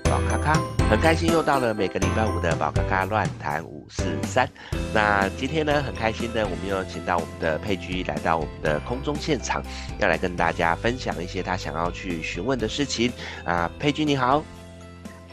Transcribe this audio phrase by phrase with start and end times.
[0.00, 0.54] 宝咖咖，
[0.90, 4.48] 很开心又到了每个礼拜五的宝咖咖乱谈五四三。
[4.92, 9.62] 那今天呢，很开心的，我们又请到我们的佩居来到我们的空中现场，
[9.98, 13.12] 要来跟大家分享一些他想要去询问的事情
[13.44, 13.70] 啊。
[13.78, 14.42] 佩居你好，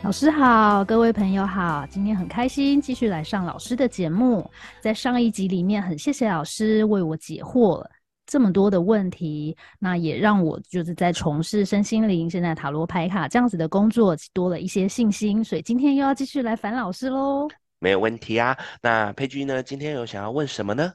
[0.04, 4.50] 老师好，各位朋友好，今天很开心继续来上老师的节目，
[4.82, 7.86] 在上一集里面很谢谢老师为我解惑。
[8.32, 17.46] 这么多的问题，那也让我就是在从事身心灵、现在塔罗牌卡这样子的工作多了一些信心，所以今天又要继续来烦老师喽。
[17.80, 19.62] 没有问题啊，那佩君呢？
[19.62, 20.94] 今天有想要问什么呢？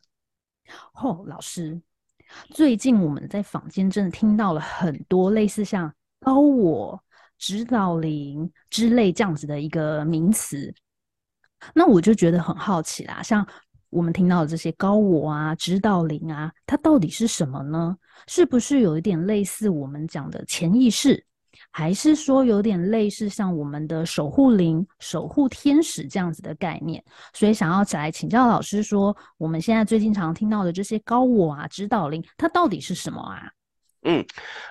[0.95, 1.79] 哦，老师，
[2.55, 6.99] 最近我们在坊间真的听到了很多类似像高我、
[7.37, 10.75] 指导灵之类这样子的一个名词，
[11.75, 13.47] 那我就觉得很好奇啦，像。
[13.97, 17.97] 我们听到的这些高我啊、指导灵啊，它到底是什么呢？
[18.27, 21.25] 是不是有一点类似我们讲的潜意识，
[21.71, 27.03] 还是说有点类似像我们的守护灵、守护天使这样子的概念？
[27.33, 33.51] 所以想要来请教老师说，我们现在最经常听到的这些高我啊、指导灵，它到底是什么啊？
[34.03, 34.23] 嗯，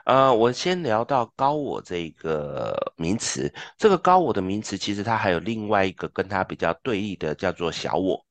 [0.06, 8.25] 呃，我先聊到高我这个名词，这个高我的名词其实它还有另外一个跟它比较对立的，叫做小我。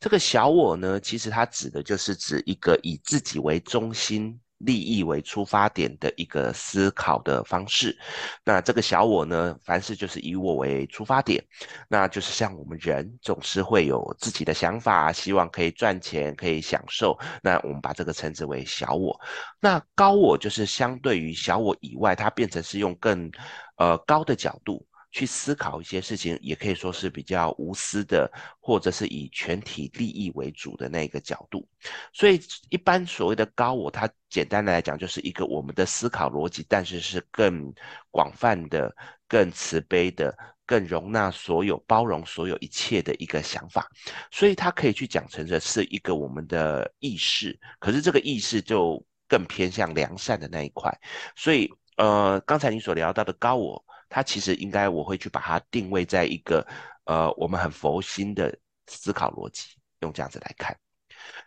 [0.00, 7.96] 这个小我呢，其实它指的就是指一个以自己为中心、利益为出发点的一个思考的方式。
[8.44, 11.44] 那这个小我呢，凡事就是以我为出发点，
[11.88, 17.18] 那就是像我们人总是会有自己的想法，希望可以赚钱、可以享受。
[17.42, 19.18] 那我们把这个称之为小我。
[19.60, 23.30] 那高我就是相对于小我以外，它变成是用更
[23.76, 24.84] 呃高的角度。
[25.10, 31.66] 去思考一些事情，也可以说是比较无私的，或者是以全体利益为主的那个角度。
[32.12, 32.38] 所以，
[32.68, 37.72] 一般所谓的高我，它简单的来讲，就是一个我们的思考逻辑，但是是更
[38.10, 38.94] 广泛的、
[39.26, 43.88] 更慈悲的、更容纳所有、包容所有一切的一个想法。
[44.30, 50.94] 所以，它可以去讲成的是一个我们的意识，可是这个意识就更偏向良善的那一块。
[51.34, 53.82] 所以，呃，刚才你所聊到的高我。
[54.08, 56.66] 它其实应该，我会去把它定位在一个，
[57.04, 60.76] 呃，我们很佛心的思考逻辑，用这样子来看。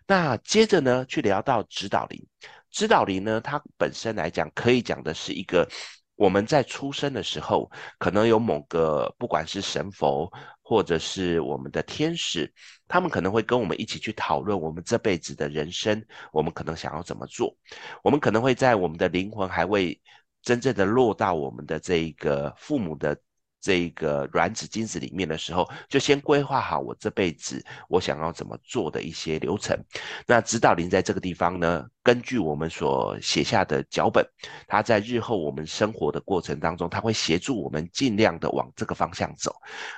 [0.06, 2.24] 那接着呢，去聊到指导灵。
[2.70, 5.68] 指导灵呢，它本身来讲，可以讲的是一个
[6.16, 12.54] 我们在出生的时候，可能有某个，不管是神佛或者是我们的天使，
[12.88, 16.02] 他们可能会跟我们一起去讨论我们这辈子的人生，
[16.32, 17.56] 我们可能想要怎么做，
[18.04, 20.00] 我们可能会在我们的灵魂还未。
[20.42, 23.18] 真正的落到我们的这一个父母的
[23.62, 29.78] 这个卵子精子里面的时候，就先规划好我这辈子我想要怎么做的一些流程。
[30.26, 34.26] 那指导灵在这个地方呢，根据我们所写下的脚本，
[34.68, 39.56] 他在日后我们生活的过程当中，他会协助我们尽量的往这个方向走。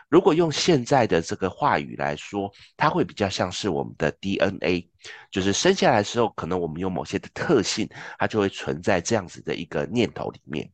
[0.09, 4.89] 如果用现在的这个话语来说，它会比较像是我们的 DNA，
[5.31, 10.69] 就是生下来的时候，可能我们有某些的特性，它就会存在这样子的一个念头里面。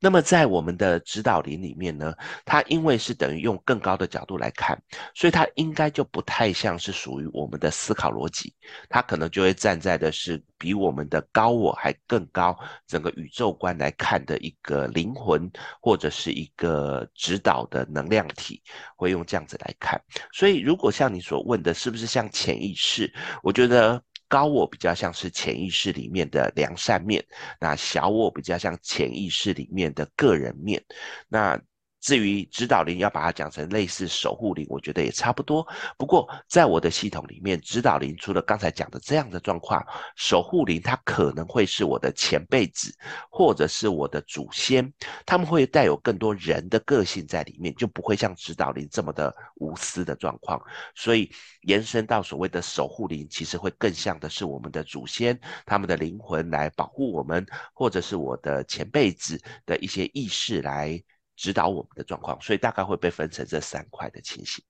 [0.00, 2.14] 那么在我们的指导灵里面呢，
[2.44, 4.80] 它因为是等于用更高的角度来看，
[5.14, 8.54] 所以它应该就不太像是属于我们的思考逻辑，
[8.88, 18.62] 它可能就会站在的是比我们的高我还更高，整个宇宙观来看的一个灵魂或者是一个指导的能量体，
[18.96, 20.00] 会用这样子来看。
[20.32, 23.12] 所以如果像你所问的，是不是像潜意识？
[23.42, 24.02] 我觉得。
[24.34, 27.24] 高我比较像是潜意识里面的良善面，
[27.60, 30.82] 那小我比较像潜意识里面的个人面，
[31.28, 31.60] 那。
[32.04, 35.66] 至于指导灵，要把它讲成类似守护灵，我觉得也差不多。
[35.96, 39.82] 不过在我的系统里面，指导灵除了刚才讲的这样的状况，
[40.14, 42.94] 守护灵它可能会是我的前辈子，
[43.30, 44.92] 或者是我的祖先，
[45.24, 50.60] 他们会带有更多人的个性在里面，就不会像指导灵这么的无私的状况。
[50.94, 61.02] 所以延伸到所谓的守护灵，其实会更像的是我们的祖先，他们的灵魂来保护我们，或者是我的前辈子的一些意识来。
[61.36, 64.64] 指导我们的状况，所以大概会被分成这三块的情形。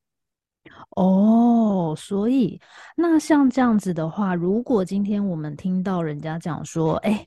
[0.96, 2.58] 哦，所以
[2.96, 7.26] 那像这样子的话，如果今天我们听到人家讲说，哎，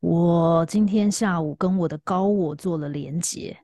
[0.00, 3.56] 我今天下午跟我的高我做了连接，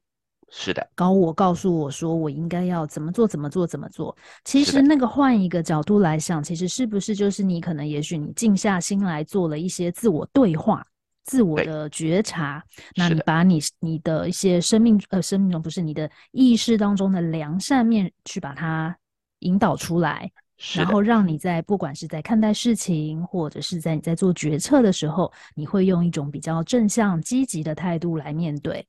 [0.49, 4.16] 是的，高我告诉我说我应该要怎么做，怎么做，怎么做。
[4.44, 10.82] 其实那个换一个角度来想，其实是不是就是你可能也许你静下心来做了一些自我对话。
[11.30, 12.60] 自我的觉察，
[12.96, 18.96] 那你把你你的一些生命呃生命中不是你的意识当中的良善面去把它
[19.40, 20.28] 引导出来，
[20.74, 21.00] 然后。
[21.00, 28.84] 让你在不管是在看待事情，或者是在你在做决策的时候，你会用一种比较正向、积极的态度来面对。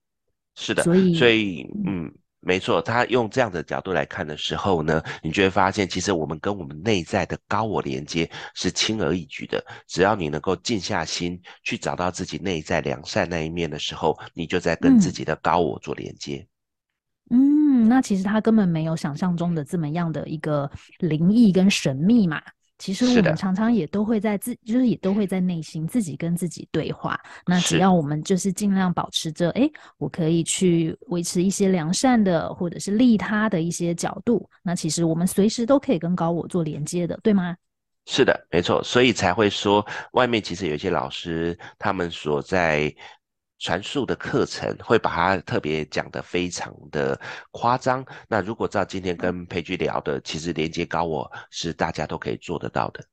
[0.55, 2.11] 是的，所以所以嗯，
[2.41, 9.63] 没错，他用这样的角度来看的时候呢，你就会发现，其实我们跟我们内在的高我连接是轻而易举的。
[9.87, 16.45] 只要你能够静下心去找到自己内在良善那一面的时候，你就在跟自己的高我做连接。
[17.29, 17.61] 嗯。
[17.71, 22.41] 嗯，那其实他根本没有想象中的这么样的一个灵异跟神秘嘛。
[22.81, 27.15] 其实我们常常也都会在自，就是也都会在内心自己跟自己对话。
[27.45, 29.69] 那只要我们就是尽量保持着，哎，
[29.99, 34.49] 我可以去维持一些良善的或者是利他的一些角度。
[34.63, 37.55] 那其实我们随时都可以跟高我做连接的，对吗？
[38.07, 38.83] 是的，没错。
[38.83, 42.91] 所以才会说，外面其实有一些老师，他们所在。
[43.61, 47.19] 传授的课程会把它特别讲得非常的
[47.51, 48.03] 夸张。
[48.27, 53.05] 那如果照今天跟佩君聊的，其实连接高我是大家都可以做得到的。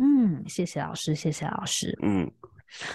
[0.00, 1.96] 嗯，谢谢老师，谢谢老师。
[2.02, 2.28] 嗯。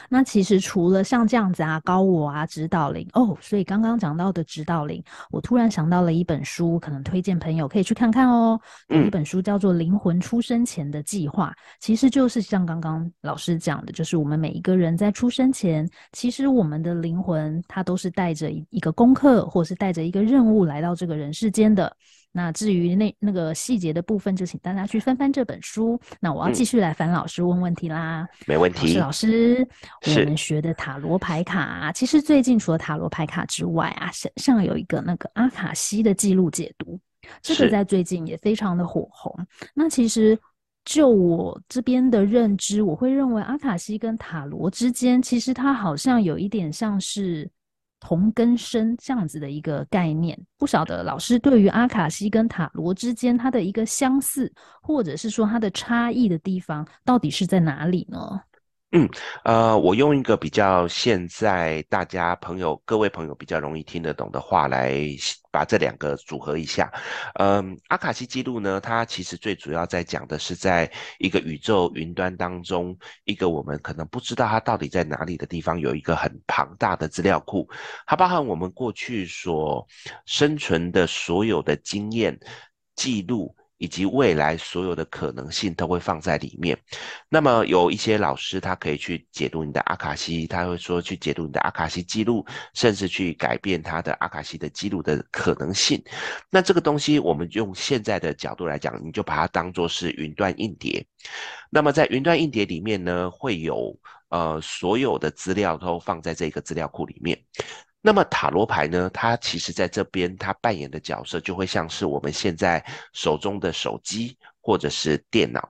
[0.09, 8.59] 那其实除了像这样子啊，高我啊，指导灵哦，所以刚刚讲到的指导灵，我突然想到了一本书，可能推荐朋友可以去看看哦。
[8.89, 11.49] 有一本书叫做《灵魂出生前的计划》，
[11.79, 21.95] 其实就是像刚刚老师讲的，就是我们每一个人在出生前，其实我们的灵魂它都是带着一个功课，或是带着一个任务来到这个人世间的。
[22.35, 25.99] 那至于那那个细节的部分，就请大家去翻翻这本书。
[26.19, 28.23] 那我要继续来烦老师问问题啦。
[28.23, 28.97] 嗯、没问题。
[28.97, 36.99] 老师，老师，我们学的塔罗牌卡，其实最近除了塔罗牌卡之外啊，上有一个那个阿卡西的记录解读，
[37.41, 39.33] 这个在最近也非常的火红。
[39.75, 40.35] 那其实
[40.85, 47.47] 就我这边的认知，我会认为阿卡西跟塔罗之间，其实它好像有一点像是。
[48.05, 54.51] 同根生这样子的一个概念，不晓得老师对于阿卡西跟塔罗之间它的一个相似，
[54.81, 58.41] 或者是说它的差异的地方，到底是在哪里呢？
[58.95, 59.09] 嗯，
[59.43, 64.95] 呃，我用一个比较现在大家朋友各位朋友比较容易听得懂的话来
[65.49, 66.93] 把这两个组合一下。
[67.39, 77.67] 嗯，阿卡西记录呢，它其实最主要在讲的是在一个宇宙云端当中，一个我们可能不知道它到底在哪里的地方，有一个很庞大的资料库，
[78.05, 79.83] 它包含我们过去所
[80.27, 82.39] 生存的所有的经验
[82.95, 83.55] 记录。
[83.83, 86.77] 以及未来所有的可能性都会放在里面。
[87.27, 96.01] 那么有一些老师，他可以去解读你的阿卡西，他会说去解读你的阿卡西记录，甚至去改变他的阿卡西的记录的可能性。
[96.49, 101.05] 那这个东西，我们用现在的角度来讲，你就把它当做是云端硬碟。
[101.69, 103.93] 那么在云端硬碟里面呢，会有
[104.29, 107.37] 呃所有的资料都放在这个资料库里面。
[108.05, 112.83] 那么塔罗牌呢，它其实在这边它扮演的角色就会像是我们现在
[113.13, 115.69] 手中的手机或者是电脑，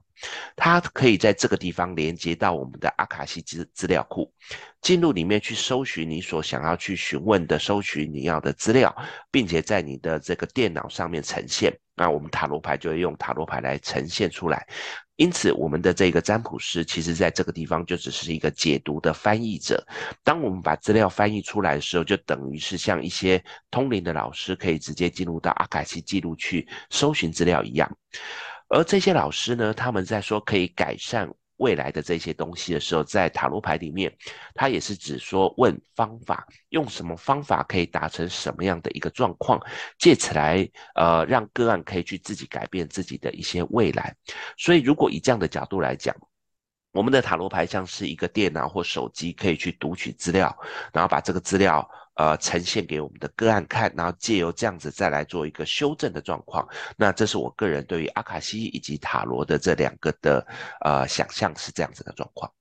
[0.56, 4.34] 它可以在这个地方连接到我们的阿卡西资资料库，
[4.82, 8.96] 进入里面去搜寻你所想要去询问的，搜寻你要的资料，
[9.30, 11.72] 并且在你的这个电脑上面呈现。
[11.96, 14.68] 那我们塔罗牌就会用塔罗牌来呈现出来。
[15.16, 19.86] 因此，我们的这个占卜师，其实在这个地方就只是一个解读的翻译者。
[20.24, 27.96] 当我们把资料翻译出来的时候，就等于是像一些通灵的老师可以直接进入到阿卡西记录去搜寻资料一样。
[28.70, 31.32] 而这些老师呢，他们在说可以改善。
[31.64, 34.14] 未来的这些东西的时候，在塔罗牌里面，
[34.54, 39.58] 它也是指说问方法，用什么方法可以达成什么样的一个状况，
[39.98, 44.14] 借此来呃让个案可以去自己改变自己的一些未来。
[44.58, 46.14] 所以，如果以这样的角度来讲，
[46.92, 50.56] 我们的塔罗牌像是一个电脑或手机，可以去读取资料，
[50.92, 51.90] 然后把这个资料。
[52.16, 56.68] 呃，呈现给我们的个案看，然后借由这样子再来做一个修正的状况。
[56.96, 60.46] 那这是我个人对于阿卡西以及塔罗的这两个的
[60.82, 62.52] 呃想象是这样子的状况。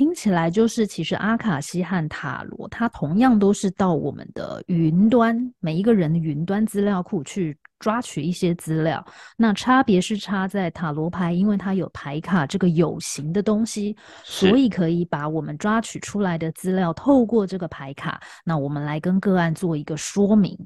[0.00, 9.04] 听起来就是，其实阿卡西和塔罗，它同样都是到我们的云端，每一个人的云端资料库去抓取一些资料。
[9.36, 20.58] 那差别是差在塔罗牌，因为它有牌卡这个有形的东西，所以可以把我们抓取出来的资料透过这个牌卡，那我们来跟个案做一个说明。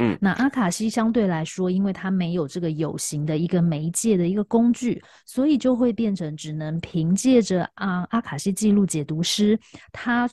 [0.00, 9.58] 嗯，那阿卡西相对来说，因为它没有这个有形的一个媒介的一个工具，所以就会变成只能凭借着啊阿卡西记录解读师，
[9.90, 10.30] 他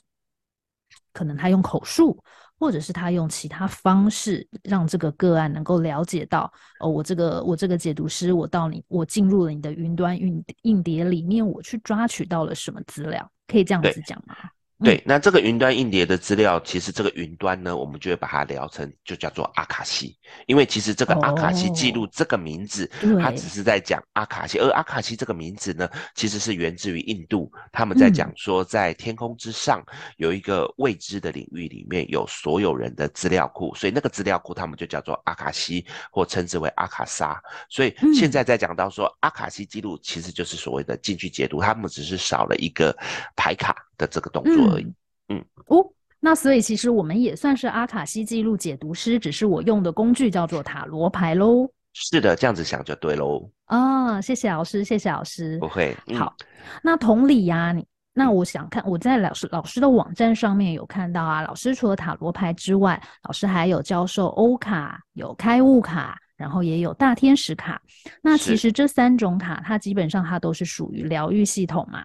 [1.12, 2.16] 可能他用口述，
[2.60, 14.36] 或者是他用其他方式，让这个个案能够了解到，哦，我这个我这个解读师，我到你我进入了你的云端硬硬碟里面，我去抓取到了什么资料，可以这样子讲吗？
[14.84, 20.14] 对，那这个云端硬碟的资料，其实这个云端呢，我们就会把它聊成就叫做阿卡西，
[20.46, 29.82] 因为其实这个阿卡西记录这个名字，哦、它只是在讲阿卡西，而阿卡西这个名字呢，其实是源自于印度，他们在讲说，在天空之上
[30.18, 37.42] 有一个未知的领域，里面有所有人的资料库，所以那个资料库他们就叫做阿卡西，或称之为阿卡莎。
[37.70, 42.94] 所以现在在讲到说阿卡西记录，其实就是所谓的进去解读，他们只是少了一个
[43.34, 43.74] 牌卡。
[43.96, 44.84] 的这个动作而已，
[45.28, 45.84] 嗯，嗯哦，
[46.20, 51.68] 那所以其实我们也算是阿卡西记录解读师，只是我用的工具叫做塔罗牌喽。
[51.92, 53.50] 是的，这样子想就对喽。
[53.64, 55.58] 啊、哦，谢谢老师，谢谢老师。
[55.58, 56.34] 不会，嗯、好。
[56.82, 67.80] 那同理呀、啊，你那我想看我在老师老师的网站上面有看到啊，老师除了塔罗牌之外，老师还有教授欧卡，有开悟卡，然后也有大天使卡。
[68.22, 72.04] 那其实这三种卡，它基本上它都是属于疗愈系统嘛。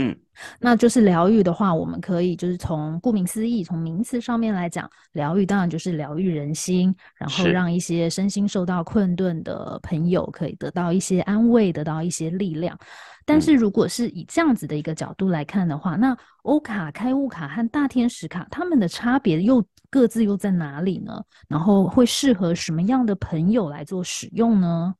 [0.00, 0.16] 嗯，
[0.60, 12.78] 那就是疗愈的话，我们可以就是从顾名思义，从名词上面来讲，疗愈当然就是疗愈人心，然后让一些身心受到困顿的朋友可以得到一些安慰，得到一些力量。
[13.26, 21.20] 但是如果是以这样子的一个角度来看的话，嗯、那欧卡、开悟卡和大天使卡，他们的差别又各自又在哪里呢？
[21.48, 24.94] 然后会适合什么样的朋友来做使用呢？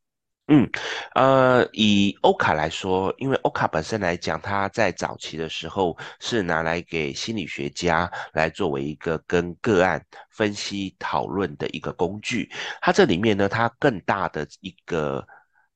[0.51, 0.67] 嗯，
[1.15, 12.51] 呃，以欧卡来说，因为欧卡本身来讲，它在早期的时候是拿来给心理学家来作为一个跟个案分析讨论的一个工具。
[12.81, 15.23] 它这里面呢，它更大的一个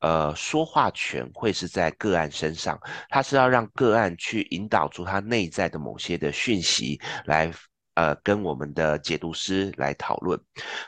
[0.00, 7.52] 呃说话权会是在个案身上，它是要让个案去引导出他内在的某些的讯息来。
[7.94, 10.40] 呃，跟我们的解读师来讨论，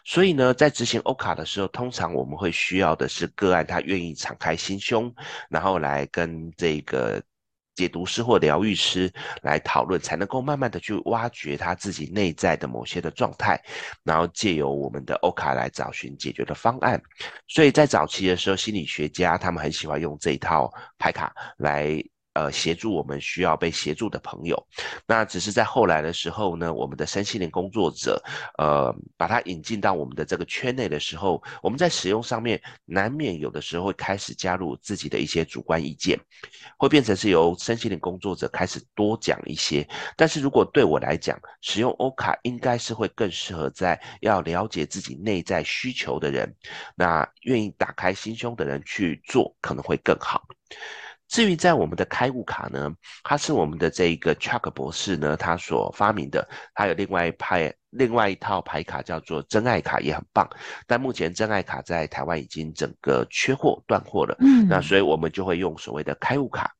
[0.05, 5.15] 所以呢，在执行欧卡的时候，通常我们会需要的是个案他愿意敞开心胸，
[5.51, 7.23] 然后来跟这个
[7.75, 13.63] 解读师或疗愈师来讨论，才能够慢慢的去挖掘他自己内在的某些的状态，
[14.03, 16.99] 然后借由我们的欧卡来找寻解决的方案。
[17.47, 22.03] 所以在早期的时候，心理学家他们很喜欢用这一套牌卡来。
[22.35, 24.61] 呃，协助我们需要被协助的朋友，
[25.07, 28.21] 那只是在后来的时候呢，我们的身心灵工作者，
[28.59, 36.19] 呃，把它引进到我们的这个圈内的时候，我们在使用上面难免有的时候会开始加入自己的一些主观意见，
[36.77, 39.89] 会变成是由身心灵工作者开始多讲一些。
[40.17, 46.53] 但是如果对我来讲，使用欧卡应该是会更适合在要了解自己内在需求的人，
[46.97, 50.43] 那愿意打开心胸的人去做，可能会更好。
[51.35, 56.49] 至于在我们的开悟卡呢，它是我们的这一个 Chuck 博士呢，他所发明的。
[56.73, 60.49] 还有另外一派，另外一套牌卡叫做真爱卡，也很棒。
[60.87, 64.37] 但目前真爱卡在台湾已经整个缺货断货了。
[64.39, 66.73] 嗯，那所以我们就会用所谓的开悟卡。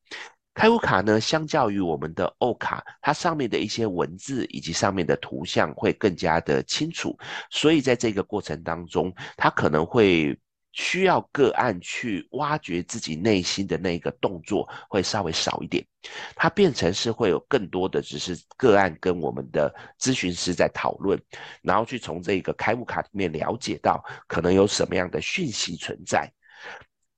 [0.53, 7.13] 开悟卡呢，相较于我们的欧卡，它上面的一些文字以及上面的图像会更加的清楚，
[7.51, 10.39] 所以在这个过程当中，它可能会。
[10.75, 15.83] 需要个案去挖掘自己内心的那个动作会稍微少一点，
[16.35, 21.17] 它变成是会有更多的只是个案跟我们的咨询师在讨论，
[21.61, 26.29] 然后去从这个开悟卡里面了解到可能有什么样的讯息存在。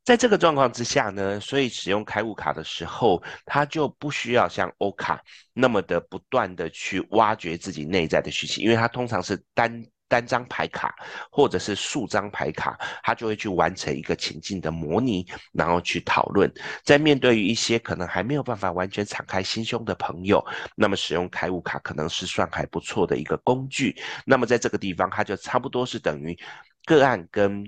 [0.06, 5.20] 在这个状况之下呢，所以使用开悟卡的时候，它就不需要像欧卡
[5.52, 9.84] 那么的不断的去挖掘自己内在的讯息，因为它通常是单。
[10.08, 10.96] 单张牌卡
[11.32, 16.52] 或者是数张牌卡，他就会去完成一个情境的模拟，然后去讨论。
[16.84, 20.44] 在面对于一些可能还没有办法完全敞开心胸的朋友，
[20.76, 23.96] 那么使用开悟卡可能是算还不错的一个工具。
[24.26, 26.38] 那么在这个地方，它就差不多是等于
[26.86, 27.64] 个案跟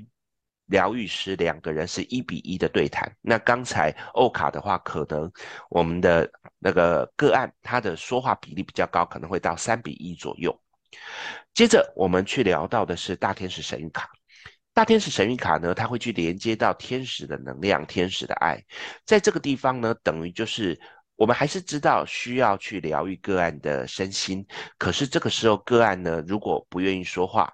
[0.67, 3.11] 疗愈师两个人是一比一的对谈。
[3.21, 5.31] 那刚才欧卡的话，可能
[5.69, 6.29] 我们的
[6.59, 10.57] 那个个案他的说话比例比较高，可能会到三比一左右。
[11.53, 14.09] 接着我们去聊到的是大天使神谕卡。
[14.73, 18.63] 大天使神谕卡呢，它会去连接到天使的能量、天使的爱。
[19.05, 20.79] 在这个地方呢，等于就是
[21.15, 24.45] 我们还是知道需要去疗愈个案的身心。
[24.77, 27.51] 可是这个时候个案呢，如果不愿意说话，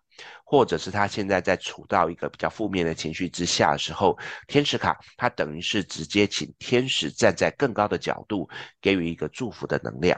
[0.47, 4.15] 或者是他现在在处到一个比较负面的情绪之下的时候，
[4.47, 8.47] 天使卡它等于是直接请天使站在更高的角度
[8.79, 10.17] 给予一个祝福的能量。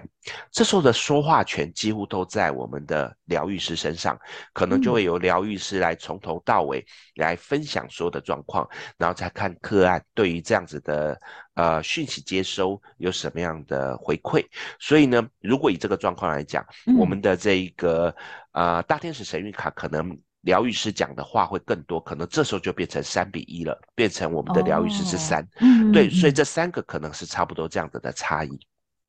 [0.51, 4.19] 这时候的说话权几乎都在我们的疗愈师身上，
[4.53, 8.67] 可能就会由疗愈师来从头到尾来分享所有的状况，
[8.97, 11.17] 然后再看个案对于这样子的
[11.53, 14.45] 呃讯息接收有什么样的回馈。
[14.77, 16.65] 所以呢，如果以这个状况来讲，
[16.99, 18.13] 我们的这一个。
[18.53, 20.16] 呃，大天使神谕卡可能
[20.47, 28.57] 疗愈师讲的话会更多，可能这时候就变成三比一了，变成我们的疗愈师是三，哦，对，所以这三个可能是差不多这样子的差异。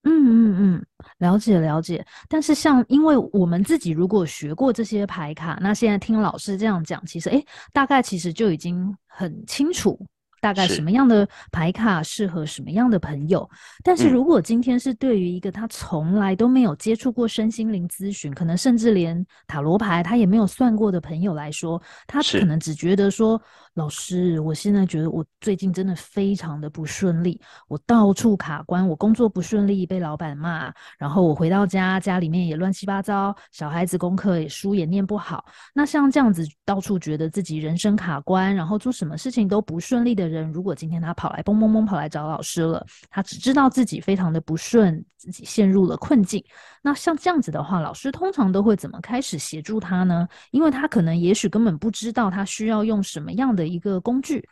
[0.02, 0.86] 嗯嗯嗯，
[1.18, 2.04] 了解了解。
[2.28, 9.96] 但是像因为我们自己如果学过这些牌卡，那现在听老师这样讲，其实诶，大概其实就已经很清楚。
[10.40, 13.48] 大概什么样的牌卡适合什么样的朋友？
[13.82, 23.40] 但是如果今天是对于一个他从来都没有接触过身心灵咨询，可能甚至连塔罗牌他也没有算过的朋友来说，他可能只觉得说
[23.74, 35.44] ：“老师，我现在觉得我最近真的非常的不顺利，我到处卡关，我工作不顺利，被老板骂，然后我回到家，家里面也乱七八糟，小孩子功课也书也念不好。
[35.74, 46.44] 那像这样子到处觉得自己人生卡关，然后做什么事情都不顺利的人，如果今天他跑来蹦蹦蹦跑来找老师了，他只知道自己非常的不顺，自己陷入了困境。
[46.82, 50.28] 那像这样子的话，老师通常都会怎么开始协助他呢？
[50.50, 54.48] 因为他可能也许根本不知道他需要用什么样的一个工具。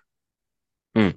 [0.98, 1.14] 嗯，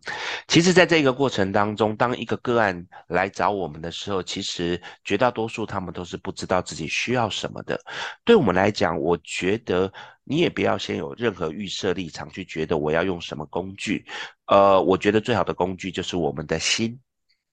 [0.50, 7.80] 其实，在这个过程当中，当一个个案来找我们的时候，其实绝大多数他们都是不知道自己需要什么的。
[8.26, 9.90] 对我们来讲，我觉得
[10.26, 14.06] 你也不要先有任何预设立场去觉得我要用什么工具。
[14.50, 17.00] 呃，我觉得最好的工具就是我们的心，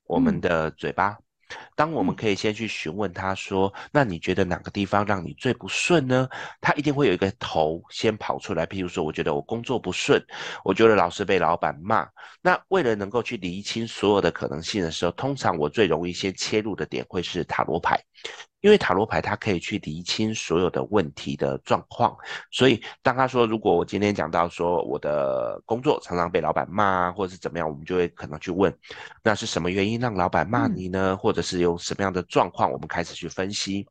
[0.07, 1.11] 我们的嘴巴。
[1.11, 1.23] 嗯
[1.77, 6.29] 当我们可以先去询问他说：“那你觉得哪个地方让你最不顺呢？”
[6.61, 8.67] 他一定会有一个头先跑出来。
[8.67, 10.21] 譬如说，我觉得我工作不顺，
[10.65, 12.05] 我觉得老是被老板骂。
[12.43, 17.97] 那为了能够去厘清所有的可能性的时候，通常我最容易先切入的点会是塔罗牌。
[18.67, 22.17] 因为塔罗牌它可以去厘清所有的问题的状况，
[22.51, 28.77] 所以当他说，如果我今天讲到说我的工作常常被老板骂，或者是怎么样，我们就会可能去问，
[29.23, 31.13] 那是什么原因让老板骂你呢？
[31.13, 32.69] 嗯、或者是有什么样的状况？
[32.73, 33.87] 我们开始去分析。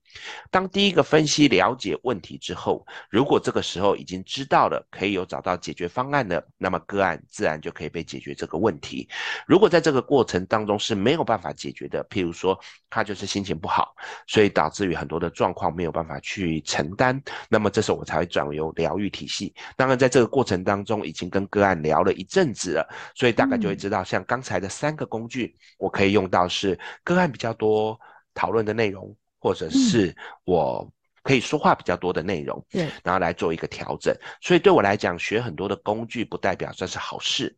[0.51, 9.07] 当第一个分析了解问题之后，如果这个时候已经知道了，可以有找到解决方案的，那么个案自然就可以被解决这个问题。
[9.47, 13.95] 如果在这个过程当中是没有办法解决的，譬如说他就是心情不好，
[14.27, 19.53] 所以导导致于很多的状况没有办法去承担，那么这时候我才会转由疗愈体系。
[19.75, 27.95] 当然，在这个过程当中，已经跟个案聊了一阵子了，所以大概就会知道，像刚才的三个工具，我可以用到是个案比较多
[28.33, 30.91] 讨论的内容，或者是我。
[31.25, 34.15] 可以说话比较多的内容，对，然后来做一个调整。
[34.39, 37.53] 所以对我来讲，学很多的工具不代表算是好事。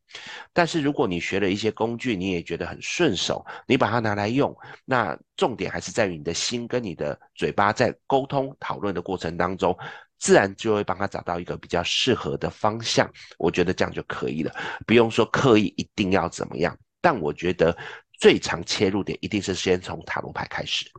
[0.53, 9.77] 但是如果你学了一些工具，你也觉得很顺手，你把它拿来用，那重点还是在于你的心跟你的嘴巴在沟通讨论的过程当中，
[10.17, 13.11] 自然就会帮他找到一个比较适合的方向。
[13.37, 16.73] 我觉得这样就可以了，不用说刻意一定要怎么样。
[17.01, 17.77] 但我觉得
[18.17, 20.89] 最常切入点一定是先从塔罗牌开始。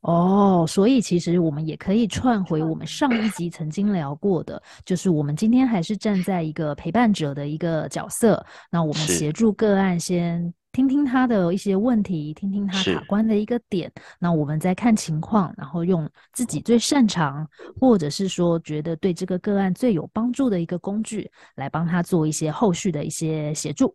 [0.00, 17.46] 哦，所以其实我们也可以串回我们上一集曾经聊过的，就是我们今天还是站在一个陪伴者的一个角色，那我们协助个案先听听他的一些问题，听听他卡关的一个点，那我们再看情况，然后用自己最擅长，
[17.80, 23.94] 或者是说觉得对这个个案最有帮助的一个工具，来帮他做一些后续的一些协助。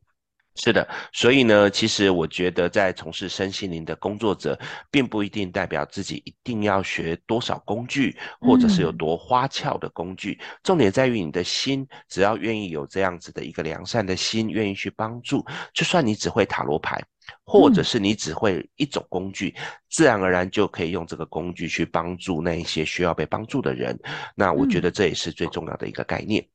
[0.62, 4.60] 是的，所以呢，其实我觉得在从事身心灵的工作者，
[4.92, 10.38] 并不一定代表自己一定要学多少工具，或者是有多花俏的工具。
[10.42, 17.02] 嗯、重点在于你的心，只要愿意有这样子的一个良善的心，愿意去帮助，就算你只会塔罗牌，
[17.46, 23.98] 或者是你只会一种工具，嗯、自然而然就可以用这个工具去帮助那一些需要被帮助的人。
[24.36, 26.46] 那我觉得这也是最重要的一个概念。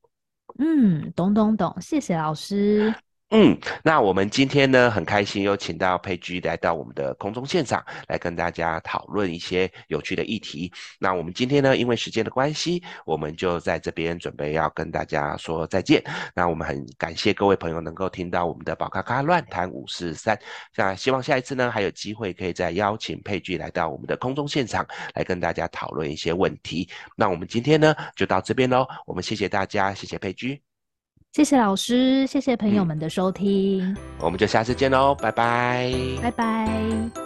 [0.59, 2.93] 嗯，懂懂懂，谢谢老师。
[3.31, 10.71] 嗯，那我们今天呢，很开心又请到佩居来到我们的空中现场，来跟大家讨论一些有趣的议题。
[10.99, 16.01] 那我们今天呢，因为时间的关系，我们就在这边准备要跟大家说再见。
[16.35, 20.39] 那我们很感谢各位朋友能够听到我们的宝咖咖乱谈五四三。
[20.75, 24.85] 那希望下一次呢，还有机会可以再邀请佩居来到我们的空中现场，
[25.15, 26.87] 来跟大家讨论一些问题。
[27.17, 28.87] 那我们今天呢，就到这边喽。
[29.07, 30.74] 我们谢谢大家，谢谢佩居。
[31.35, 35.91] 谢谢老师，谢谢朋友们的收听，嗯，我们就下次见喽，拜拜，
[36.23, 37.24] 拜拜。